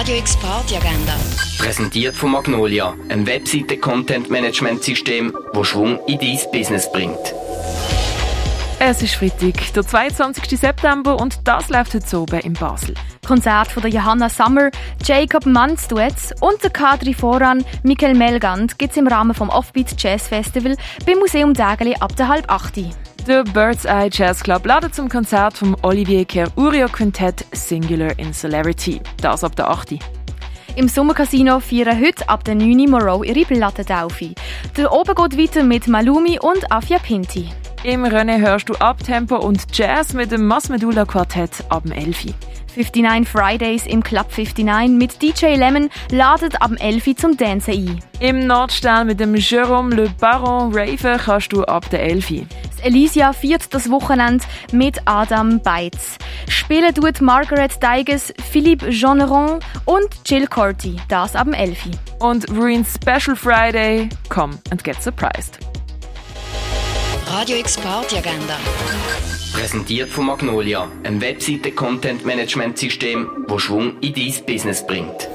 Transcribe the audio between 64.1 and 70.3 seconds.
come and get surprised. Radio X Party Agenda. Präsentiert von